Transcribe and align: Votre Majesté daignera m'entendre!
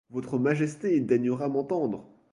Votre 0.09 0.39
Majesté 0.39 0.99
daignera 0.99 1.47
m'entendre! 1.47 2.09